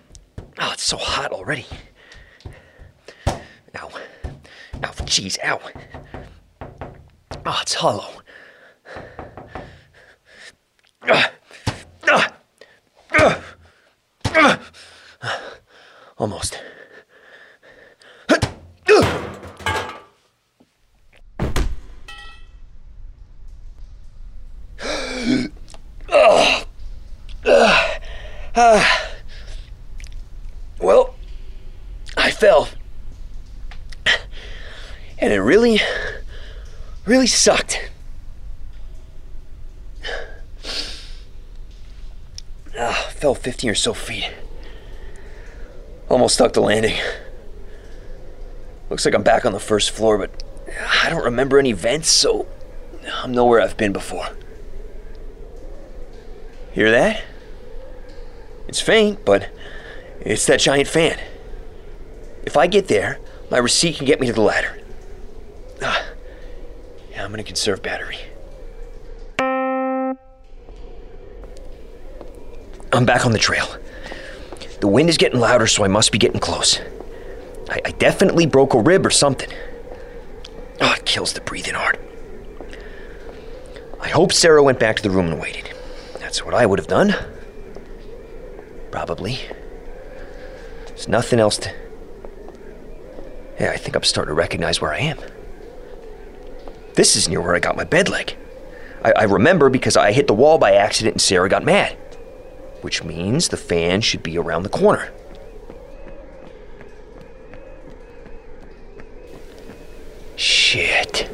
Oh, 0.60 0.72
it's 0.72 0.84
so 0.84 0.98
hot 0.98 1.32
already. 1.32 1.66
Ow. 3.76 3.90
Ow, 4.84 4.92
jeez, 5.06 5.38
ow. 5.44 5.60
Oh, 7.46 7.60
it's 7.62 7.74
hollow. 7.74 8.22
Ah. 11.04 11.32
Ah. 12.08 12.34
Ah. 13.14 14.60
Almost. 16.18 16.60
Well, 30.80 31.14
I 32.18 32.32
fell. 32.32 32.68
And 35.20 35.32
it 35.32 35.40
really, 35.40 35.80
really 37.06 37.28
sucked. 37.28 37.92
Ah, 42.78 43.10
fell 43.14 43.36
15 43.36 43.70
or 43.70 43.76
so 43.76 43.94
feet. 43.94 44.28
Almost 46.12 46.36
stuck 46.36 46.52
the 46.52 46.60
landing. 46.60 46.98
Looks 48.90 49.06
like 49.06 49.16
I'm 49.16 49.24
back 49.24 49.46
on 49.46 49.54
the 49.54 49.62
first 49.62 49.92
floor, 49.92 50.18
but 50.18 50.44
I 51.02 51.10
don't 51.10 51.24
remember 51.24 51.58
any 51.58 51.72
vents, 51.72 52.10
so 52.10 52.48
I'm 53.24 53.32
nowhere 53.32 53.62
I've 53.62 53.78
been 53.78 53.94
before. 53.94 54.28
Hear 56.74 56.92
that? 56.92 57.24
It's 58.68 58.82
faint, 58.82 59.24
but 59.24 59.50
it's 60.20 60.46
that 60.48 60.60
giant 60.60 60.90
fan. 60.90 61.18
If 62.44 62.58
I 62.58 62.68
get 62.68 62.90
there, 62.90 63.22
my 63.50 63.60
receipt 63.60 63.96
can 63.96 64.06
get 64.06 64.20
me 64.20 64.28
to 64.28 64.34
the 64.34 64.42
ladder. 64.42 64.82
Ah, 65.82 66.04
yeah, 67.10 67.24
I'm 67.24 67.32
gonna 67.32 67.44
conserve 67.44 67.82
battery. 67.82 68.18
I'm 72.92 73.06
back 73.06 73.26
on 73.26 73.32
the 73.32 73.40
trail. 73.40 73.78
The 74.82 74.88
wind 74.88 75.10
is 75.10 75.18
getting 75.18 75.40
louder, 75.40 75.68
so 75.68 75.84
I 75.86 75.88
must 75.88 76.12
be 76.12 76.18
getting 76.18 76.40
close. 76.40 76.80
I, 77.70 77.82
I 77.86 77.92
definitely 77.92 78.48
broke 78.48 78.74
a 78.74 78.82
rib 78.82 79.06
or 79.06 79.12
something. 79.12 79.50
Oh, 80.82 80.94
it 80.98 81.06
kills 81.06 81.34
the 81.34 81.42
breathing 81.42 81.76
hard. 81.76 82.00
I 84.00 84.10
hope 84.10 84.34
Sara 84.34 84.64
went 84.64 84.80
back 84.80 84.96
to 84.96 85.04
the 85.04 85.12
room 85.12 85.28
and 85.28 85.40
waited. 85.40 85.72
That's 86.20 86.44
what 86.44 86.56
I 86.56 86.66
would 86.66 86.80
have 86.80 86.88
done. 86.88 87.14
Probably. 88.90 89.40
There's 90.88 91.08
nothing 91.08 91.40
else 91.40 91.58
to. 91.60 91.72
Yeah, 93.60 93.70
I 93.70 93.78
think 93.78 93.96
I'm 93.96 94.04
starting 94.04 94.32
to 94.32 94.34
recognize 94.34 94.82
where 94.82 94.92
I 94.92 94.98
am. 94.98 95.20
This 96.96 97.16
is 97.16 97.30
near 97.30 97.40
where 97.40 97.54
I 97.54 97.60
got 97.60 97.78
my 97.78 97.84
bed 97.84 98.10
leg. 98.10 98.36
I, 99.04 99.12
I 99.12 99.24
remember 99.26 99.70
because 99.70 99.96
I 99.96 100.12
hit 100.12 100.26
the 100.26 100.34
wall 100.34 100.58
by 100.58 100.74
accident 100.74 101.14
and 101.14 101.22
Sara 101.22 101.50
got 101.50 101.64
mad 101.64 101.96
which 102.82 103.04
means 103.04 103.50
the 103.50 103.58
fan 103.58 104.02
should 104.02 104.24
be 104.24 104.38
around 104.38 104.64
the 104.64 104.70
corner. 104.70 105.12
Shit. 110.36 111.30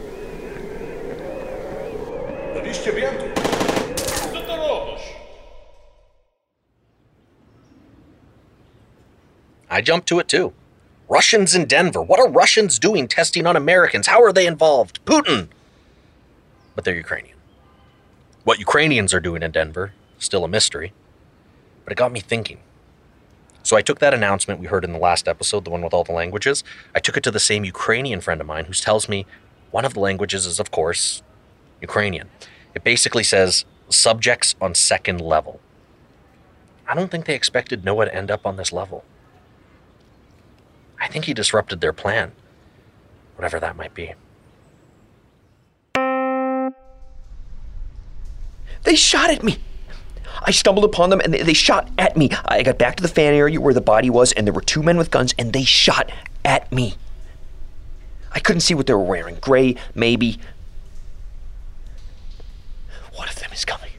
I 9.69 9.81
jumped 9.81 10.07
to 10.07 10.19
it 10.19 10.27
too. 10.27 10.53
Russians 11.07 11.55
in 11.55 11.65
Denver. 11.65 12.01
What 12.01 12.19
are 12.19 12.27
Russians 12.27 12.79
doing 12.79 13.07
testing 13.07 13.45
on 13.45 13.55
Americans? 13.55 14.07
How 14.07 14.23
are 14.23 14.33
they 14.33 14.47
involved? 14.47 15.05
Putin! 15.05 15.49
But 16.75 16.83
they're 16.83 16.95
Ukrainian. 16.95 17.37
What 18.43 18.59
Ukrainians 18.59 19.13
are 19.13 19.19
doing 19.19 19.43
in 19.43 19.51
Denver, 19.51 19.93
still 20.19 20.43
a 20.43 20.47
mystery. 20.47 20.93
But 21.87 21.93
it 21.93 21.95
got 21.95 22.11
me 22.11 22.19
thinking. 22.19 22.59
So 23.63 23.77
I 23.77 23.81
took 23.81 23.99
that 23.99 24.13
announcement 24.13 24.59
we 24.59 24.67
heard 24.67 24.83
in 24.83 24.91
the 24.91 24.99
last 24.99 25.25
episode, 25.25 25.63
the 25.63 25.69
one 25.69 25.81
with 25.81 25.93
all 25.93 26.03
the 26.03 26.11
languages, 26.11 26.61
I 26.93 26.99
took 26.99 27.15
it 27.15 27.23
to 27.23 27.31
the 27.31 27.39
same 27.39 27.63
Ukrainian 27.63 28.19
friend 28.19 28.41
of 28.41 28.47
mine 28.47 28.65
who 28.65 28.73
tells 28.73 29.07
me 29.07 29.25
one 29.71 29.85
of 29.85 29.93
the 29.93 30.01
languages 30.01 30.45
is, 30.45 30.59
of 30.59 30.69
course, 30.69 31.23
Ukrainian. 31.81 32.29
It 32.75 32.83
basically 32.83 33.23
says 33.23 33.63
subjects 33.87 34.53
on 34.59 34.75
second 34.75 35.21
level. 35.21 35.61
I 36.89 36.93
don't 36.93 37.09
think 37.09 37.23
they 37.23 37.35
expected 37.35 37.85
Noah 37.85 38.07
to 38.07 38.13
end 38.13 38.31
up 38.31 38.45
on 38.45 38.57
this 38.57 38.73
level. 38.73 39.05
I 40.99 41.07
think 41.07 41.23
he 41.23 41.33
disrupted 41.33 41.79
their 41.79 41.93
plan, 41.93 42.33
whatever 43.37 43.61
that 43.61 43.77
might 43.77 43.93
be. 43.93 44.13
They 48.83 48.95
shot 48.95 49.29
at 49.29 49.41
me. 49.41 49.59
I 50.43 50.51
stumbled 50.51 50.85
upon 50.85 51.09
them 51.09 51.19
and 51.19 51.33
they, 51.33 51.41
they 51.41 51.53
shot 51.53 51.89
at 51.97 52.15
me. 52.15 52.29
I 52.45 52.63
got 52.63 52.77
back 52.77 52.95
to 52.97 53.03
the 53.03 53.09
fan 53.09 53.33
area 53.33 53.59
where 53.59 53.73
the 53.73 53.81
body 53.81 54.09
was, 54.09 54.31
and 54.33 54.45
there 54.45 54.53
were 54.53 54.61
two 54.61 54.83
men 54.83 54.97
with 54.97 55.11
guns, 55.11 55.33
and 55.37 55.53
they 55.53 55.63
shot 55.63 56.11
at 56.45 56.71
me. 56.71 56.95
I 58.31 58.39
couldn't 58.39 58.61
see 58.61 58.73
what 58.73 58.87
they 58.87 58.93
were 58.93 58.99
wearing. 58.99 59.37
Gray, 59.41 59.75
maybe. 59.95 60.39
One 63.15 63.27
of 63.27 63.35
them 63.35 63.51
is 63.51 63.65
coming. 63.65 63.91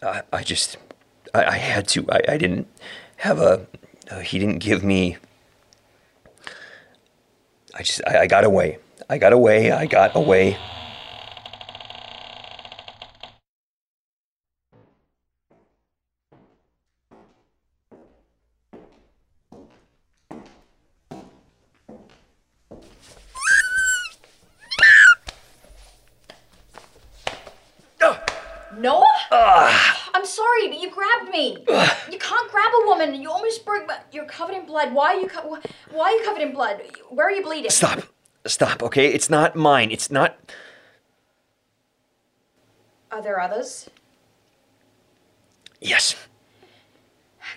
I, 0.00 0.22
I 0.32 0.37
just, 0.48 0.78
I, 1.34 1.44
I 1.44 1.56
had 1.56 1.86
to. 1.88 2.06
I, 2.10 2.20
I 2.26 2.38
didn't 2.38 2.66
have 3.16 3.38
a. 3.38 3.66
Uh, 4.10 4.20
he 4.20 4.38
didn't 4.38 4.58
give 4.58 4.82
me. 4.82 5.18
I 7.74 7.82
just, 7.82 8.00
I, 8.06 8.20
I 8.20 8.26
got 8.26 8.44
away. 8.44 8.78
I 9.10 9.18
got 9.18 9.34
away. 9.34 9.70
I 9.70 9.84
got 9.84 10.16
away. 10.16 10.56
Noah? 28.78 29.04
I'm 30.14 30.24
sorry, 30.24 30.68
but 30.68 30.80
you 30.80 30.90
grabbed 30.90 31.30
me. 31.30 31.58
You 32.10 32.18
can't 32.18 32.50
grab 32.50 32.72
a 32.82 32.86
woman. 32.86 33.20
You 33.20 33.30
almost 33.30 33.64
broke 33.64 33.86
my. 33.86 33.98
You're 34.12 34.24
covered 34.24 34.54
in 34.54 34.66
blood. 34.66 34.87
Why 34.98 35.14
are 35.14 35.20
you 35.20 35.28
co- 35.28 35.58
Why 35.92 36.06
are 36.06 36.10
you 36.10 36.24
covered 36.24 36.42
in 36.42 36.52
blood? 36.52 36.82
Where 37.08 37.28
are 37.28 37.30
you 37.30 37.44
bleeding? 37.44 37.70
Stop. 37.70 38.00
Stop, 38.44 38.82
okay? 38.82 39.06
It's 39.06 39.30
not 39.30 39.54
mine. 39.54 39.92
It's 39.92 40.10
not. 40.10 40.36
Are 43.12 43.22
there 43.22 43.40
others? 43.40 43.88
Yes. 45.80 46.16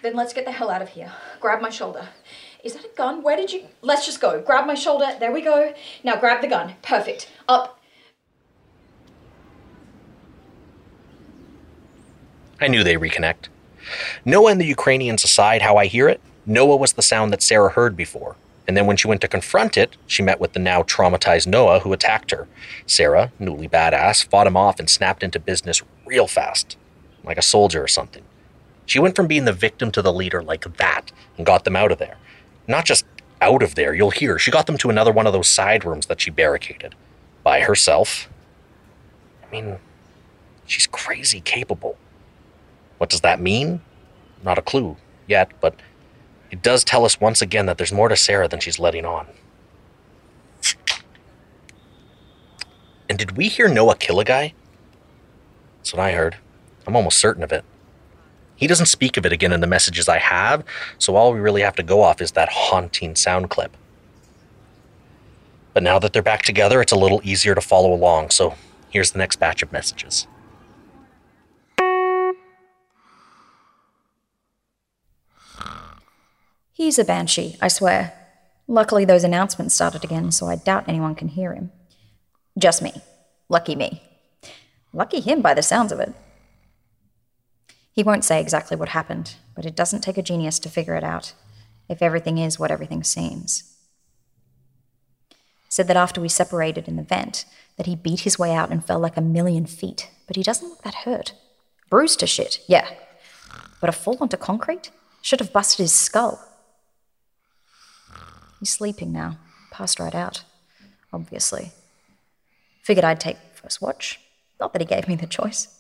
Then 0.04 0.16
let's 0.16 0.34
get 0.34 0.46
the 0.46 0.52
hell 0.52 0.70
out 0.70 0.84
of 0.84 0.90
here. 0.90 1.12
Grab 1.40 1.62
my 1.64 1.72
shoulder. 1.72 2.10
Is 2.64 2.74
that 2.74 2.86
a 2.86 2.92
gun? 2.96 3.24
Where 3.24 3.36
did 3.36 3.52
you? 3.52 3.64
Let's 3.82 4.06
just 4.06 4.22
go. 4.22 4.40
Grab 4.40 4.68
my 4.68 4.76
shoulder. 4.76 5.08
There 5.20 5.32
we 5.32 5.42
go. 5.42 5.74
Now 6.04 6.18
grab 6.18 6.42
the 6.42 6.48
gun. 6.48 6.76
Perfect. 6.84 7.28
Up. 7.50 7.80
I 12.60 12.68
knew 12.68 12.84
they 12.84 12.98
reconnect. 12.98 13.48
Noah 14.26 14.52
and 14.52 14.62
the 14.62 14.66
Ukrainians 14.66 15.24
aside, 15.24 15.64
how 15.64 15.78
I 15.78 15.88
hear 15.88 16.08
it, 16.08 16.22
Noah 16.46 16.76
was 16.76 16.94
the 16.94 17.02
sound 17.02 17.32
that 17.32 17.42
Sara 17.42 17.70
heard 17.70 17.96
before. 17.96 18.36
And 18.68 18.78
then 18.78 18.86
when 18.86 18.98
she 18.98 19.08
went 19.08 19.22
to 19.22 19.28
confront 19.28 19.78
it, 19.78 19.98
she 20.08 20.24
met 20.24 20.40
with 20.40 20.54
the 20.54 20.60
now 20.60 20.84
traumatized 20.84 21.48
Noah 21.48 21.80
who 21.80 21.94
attacked 21.94 22.32
her. 22.32 22.48
Sara, 22.86 23.32
newly 23.40 23.68
badass, 23.68 24.28
fought 24.28 24.48
him 24.48 24.56
off 24.56 24.80
and 24.80 24.90
snapped 24.90 25.24
into 25.24 25.40
business 25.40 25.82
real 26.06 26.28
fast, 26.28 26.78
like 27.24 27.38
a 27.38 27.42
soldier 27.42 27.84
or 27.84 27.88
something. 27.88 28.24
She 28.86 29.00
went 29.00 29.16
from 29.16 29.28
being 29.28 29.46
the 29.46 29.54
victim 29.54 29.92
to 29.92 30.02
the 30.02 30.14
leader 30.14 30.42
like 30.44 30.78
that 30.78 31.12
and 31.38 31.46
got 31.46 31.64
them 31.64 31.76
out 31.76 31.92
of 31.92 31.98
there. 31.98 32.18
Not 32.68 32.86
just 32.86 33.06
out 33.42 33.64
of 33.64 33.76
there, 33.76 33.94
you'll 33.94 34.12
hear. 34.12 34.38
She 34.38 34.52
got 34.52 34.68
them 34.68 34.78
to 34.80 34.90
another 34.90 35.12
one 35.12 35.28
of 35.28 35.34
those 35.34 35.48
side 35.48 35.84
rooms 35.84 36.06
that 36.06 36.22
she 36.22 36.30
barricaded 36.30 36.96
by 37.44 37.62
herself. 37.62 38.30
I 39.44 39.52
mean, 39.52 39.78
she's 40.66 40.88
crazy 40.88 41.42
capable. 41.42 41.98
What 42.98 43.10
does 43.10 43.22
that 43.22 43.42
mean? 43.42 43.82
Not 44.44 44.58
a 44.58 44.62
clue 44.62 44.98
yet, 45.28 45.52
but 45.60 45.76
it 46.52 46.62
does 46.62 46.84
tell 46.84 47.06
us 47.06 47.20
once 47.20 47.42
again 47.42 47.66
that 47.66 47.78
there's 47.78 47.94
more 47.94 48.10
to 48.10 48.16
Sara 48.16 48.48
than 48.48 48.60
she's 48.60 48.78
letting 48.78 49.06
on. 49.06 49.26
And 53.10 53.18
did 53.18 53.36
we 53.36 53.48
hear 53.48 53.68
Noah 53.68 53.96
kill 53.96 54.20
a 54.20 54.26
guy? 54.26 54.54
That's 55.78 55.94
what 55.94 56.02
I 56.02 56.12
heard. 56.12 56.38
I'm 56.86 56.96
almost 56.96 57.18
certain 57.18 57.44
of 57.44 57.52
it. 57.52 57.64
He 58.56 58.68
doesn't 58.68 58.86
speak 58.86 59.18
of 59.18 59.26
it 59.26 59.34
again 59.34 59.54
in 59.54 59.62
the 59.62 59.68
messages 59.68 60.08
I 60.08 60.20
have, 60.20 60.64
so 61.00 61.16
all 61.16 61.34
we 61.34 61.40
really 61.40 61.62
have 61.62 61.76
to 61.78 61.84
go 61.84 62.04
off 62.04 62.22
is 62.22 62.32
that 62.34 62.50
haunting 62.52 63.16
sound 63.16 63.50
clip. 63.50 63.76
But 65.74 65.84
now 65.84 66.00
that 66.00 66.14
they're 66.14 66.22
back 66.22 66.44
together, 66.44 66.82
it's 66.82 66.92
a 66.92 66.98
little 66.98 67.22
easier 67.24 67.56
to 67.56 67.62
follow 67.62 67.94
along, 67.94 68.30
so 68.30 68.56
here's 68.90 69.12
the 69.12 69.18
next 69.18 69.40
batch 69.40 69.64
of 69.64 69.72
messages. 69.72 70.28
He's 76.82 76.98
a 76.98 77.06
banshee, 77.06 77.58
I 77.62 77.68
swear. 77.68 78.12
Luckily, 78.68 79.06
those 79.06 79.24
announcements 79.24 79.76
started 79.76 80.04
again, 80.04 80.32
so 80.32 80.48
I 80.48 80.56
doubt 80.56 80.86
anyone 80.88 81.14
can 81.14 81.28
hear 81.28 81.54
him. 81.54 81.72
Just 82.58 82.82
me. 82.82 83.04
Lucky 83.50 83.76
me. 83.76 84.02
Lucky 84.92 85.20
him 85.20 85.44
by 85.44 85.54
the 85.54 85.62
sounds 85.62 85.92
of 85.92 86.00
it. 86.00 86.12
He 87.94 88.02
won't 88.02 88.26
say 88.26 88.42
exactly 88.42 88.76
what 88.76 88.90
happened, 88.90 89.36
but 89.56 89.64
it 89.64 89.76
doesn't 89.76 90.02
take 90.02 90.18
a 90.18 90.24
genius 90.24 90.58
to 90.58 90.70
figure 90.70 90.96
it 90.96 91.04
out, 91.04 91.36
if 91.88 92.02
everything 92.02 92.40
is 92.40 92.58
what 92.58 92.72
everything 92.72 93.04
seems. 93.04 93.78
Said 95.70 95.88
that 95.88 95.96
after 95.96 96.20
we 96.20 96.30
separated 96.30 96.88
in 96.88 96.96
the 96.96 97.04
vent, 97.04 97.46
that 97.78 97.86
he 97.86 97.96
beat 97.96 98.22
his 98.22 98.40
way 98.40 98.56
out 98.56 98.72
and 98.72 98.84
fell 98.84 98.98
like 98.98 99.18
a 99.18 99.22
million 99.22 99.68
feet, 99.68 100.10
but 100.26 100.36
he 100.36 100.42
doesn't 100.42 100.68
look 100.68 100.82
that 100.82 101.06
hurt. 101.06 101.34
Bruised 101.92 102.22
to 102.22 102.26
shit, 102.26 102.60
yeah. 102.68 102.90
But 103.80 103.90
a 103.92 103.94
fall 103.94 104.18
onto 104.20 104.36
concrete 104.36 104.90
should 105.22 105.42
have 105.42 105.54
busted 105.54 105.84
his 105.84 105.94
skull. 105.94 106.48
He's 108.62 108.70
sleeping 108.70 109.12
now, 109.12 109.40
passed 109.72 110.00
right 110.00 110.14
out, 110.14 110.44
obviously. 111.12 111.72
Figured 112.84 113.04
I'd 113.04 113.20
take 113.20 113.38
first 113.56 113.82
watch. 113.82 114.20
Not 114.60 114.72
that 114.72 114.84
he 114.84 114.86
gave 114.86 115.08
me 115.08 115.16
the 115.16 115.26
choice. 115.26 115.80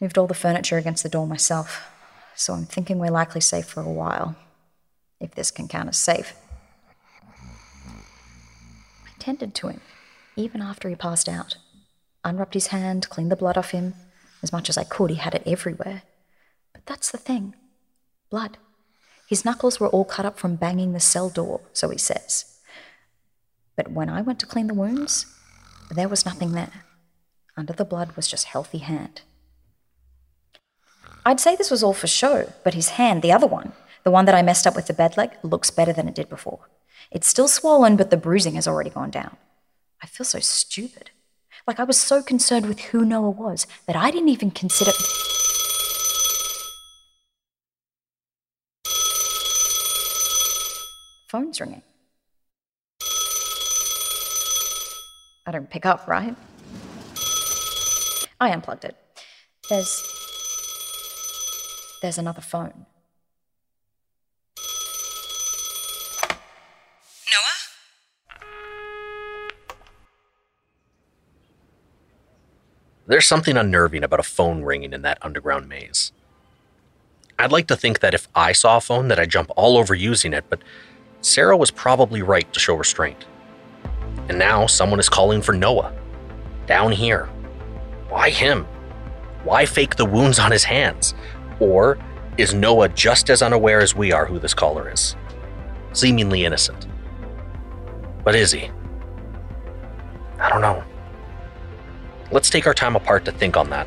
Moved 0.00 0.18
all 0.18 0.26
the 0.26 0.34
furniture 0.34 0.76
against 0.76 1.02
the 1.02 1.08
door 1.08 1.26
myself, 1.26 1.90
so 2.36 2.52
I'm 2.52 2.66
thinking 2.66 2.98
we're 2.98 3.10
likely 3.10 3.40
safe 3.40 3.64
for 3.64 3.80
a 3.80 3.88
while, 3.88 4.36
if 5.18 5.34
this 5.34 5.50
can 5.50 5.66
count 5.66 5.88
as 5.88 5.96
safe. 5.96 6.34
I 9.06 9.10
tended 9.18 9.54
to 9.54 9.68
him, 9.68 9.80
even 10.36 10.60
after 10.60 10.90
he 10.90 10.96
passed 10.96 11.26
out. 11.26 11.56
Unwrapped 12.22 12.52
his 12.52 12.66
hand, 12.66 13.08
cleaned 13.08 13.32
the 13.32 13.36
blood 13.36 13.56
off 13.56 13.70
him. 13.70 13.94
As 14.42 14.52
much 14.52 14.68
as 14.68 14.76
I 14.76 14.84
could, 14.84 15.08
he 15.08 15.16
had 15.16 15.34
it 15.34 15.42
everywhere. 15.46 16.02
But 16.74 16.84
that's 16.84 17.10
the 17.10 17.16
thing 17.16 17.54
blood. 18.28 18.58
His 19.28 19.44
knuckles 19.44 19.80
were 19.80 19.88
all 19.88 20.04
cut 20.04 20.26
up 20.26 20.38
from 20.38 20.56
banging 20.56 20.92
the 20.92 21.00
cell 21.00 21.30
door, 21.30 21.60
so 21.72 21.88
he 21.88 21.98
says. 21.98 22.58
But 23.76 23.90
when 23.90 24.08
I 24.08 24.22
went 24.22 24.38
to 24.40 24.46
clean 24.46 24.66
the 24.66 24.74
wounds, 24.74 25.26
there 25.90 26.08
was 26.08 26.26
nothing 26.26 26.52
there. 26.52 26.84
Under 27.56 27.72
the 27.72 27.84
blood 27.84 28.16
was 28.16 28.28
just 28.28 28.46
healthy 28.46 28.78
hand. 28.78 29.22
I'd 31.26 31.40
say 31.40 31.56
this 31.56 31.70
was 31.70 31.82
all 31.82 31.94
for 31.94 32.06
show, 32.06 32.52
but 32.64 32.74
his 32.74 32.90
hand, 32.90 33.22
the 33.22 33.32
other 33.32 33.46
one, 33.46 33.72
the 34.02 34.10
one 34.10 34.26
that 34.26 34.34
I 34.34 34.42
messed 34.42 34.66
up 34.66 34.76
with 34.76 34.86
the 34.86 34.92
bed 34.92 35.16
leg, 35.16 35.30
looks 35.42 35.70
better 35.70 35.92
than 35.92 36.06
it 36.06 36.14
did 36.14 36.28
before. 36.28 36.68
It's 37.10 37.28
still 37.28 37.48
swollen, 37.48 37.96
but 37.96 38.10
the 38.10 38.16
bruising 38.16 38.54
has 38.54 38.68
already 38.68 38.90
gone 38.90 39.10
down. 39.10 39.36
I 40.02 40.06
feel 40.06 40.26
so 40.26 40.40
stupid. 40.40 41.10
Like 41.66 41.80
I 41.80 41.84
was 41.84 41.98
so 41.98 42.22
concerned 42.22 42.66
with 42.66 42.80
who 42.80 43.04
Noah 43.04 43.30
was 43.30 43.66
that 43.86 43.96
I 43.96 44.10
didn't 44.10 44.28
even 44.28 44.50
consider. 44.50 44.92
Phone's 51.34 51.60
ringing. 51.60 51.82
I 55.44 55.50
don't 55.50 55.68
pick 55.68 55.84
up, 55.84 56.06
right? 56.06 56.36
I 58.40 58.50
unplugged 58.50 58.84
it. 58.84 58.94
There's. 59.68 60.00
There's 62.00 62.18
another 62.18 62.40
phone. 62.40 62.86
Noah? 67.26 67.56
There's 73.08 73.26
something 73.26 73.56
unnerving 73.56 74.04
about 74.04 74.20
a 74.20 74.22
phone 74.22 74.62
ringing 74.62 74.92
in 74.92 75.02
that 75.02 75.18
underground 75.20 75.68
maze. 75.68 76.12
I'd 77.36 77.50
like 77.50 77.66
to 77.66 77.74
think 77.74 77.98
that 77.98 78.14
if 78.14 78.28
I 78.36 78.52
saw 78.52 78.76
a 78.76 78.80
phone 78.80 79.08
that 79.08 79.18
I'd 79.18 79.30
jump 79.30 79.50
all 79.56 79.76
over 79.76 79.96
using 79.96 80.32
it, 80.32 80.44
but 80.48 80.60
Sara 81.24 81.56
was 81.56 81.70
probably 81.70 82.20
right 82.20 82.52
to 82.52 82.60
show 82.60 82.74
restraint. 82.74 83.24
And 84.28 84.38
now 84.38 84.66
someone 84.66 85.00
is 85.00 85.08
calling 85.08 85.40
for 85.40 85.54
Noah. 85.54 85.94
Down 86.66 86.92
here. 86.92 87.30
Why 88.10 88.28
him? 88.28 88.66
Why 89.42 89.64
fake 89.64 89.96
the 89.96 90.04
wounds 90.04 90.38
on 90.38 90.52
his 90.52 90.64
hands? 90.64 91.14
Or 91.60 91.98
is 92.36 92.52
Noah 92.52 92.90
just 92.90 93.30
as 93.30 93.40
unaware 93.40 93.80
as 93.80 93.94
we 93.94 94.12
are 94.12 94.26
who 94.26 94.38
this 94.38 94.52
caller 94.52 94.90
is? 94.90 95.16
Seemingly 95.94 96.44
innocent. 96.44 96.86
But 98.22 98.34
is 98.34 98.52
he? 98.52 98.70
I 100.38 100.50
don't 100.50 100.60
know. 100.60 100.84
Let's 102.32 102.50
take 102.50 102.66
our 102.66 102.74
time 102.74 102.96
apart 102.96 103.24
to 103.24 103.32
think 103.32 103.56
on 103.56 103.70
that. 103.70 103.86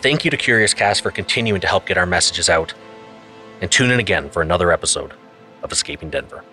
Thank 0.00 0.24
you 0.24 0.30
to 0.32 0.36
Curiouscast 0.36 1.02
for 1.02 1.12
continuing 1.12 1.60
to 1.60 1.68
help 1.68 1.86
get 1.86 1.98
our 1.98 2.06
messages 2.06 2.48
out. 2.48 2.74
And 3.60 3.70
tune 3.70 3.92
in 3.92 4.00
again 4.00 4.28
for 4.28 4.42
another 4.42 4.72
episode 4.72 5.14
of 5.62 5.72
Escaping 5.72 6.10
Denver. 6.10 6.44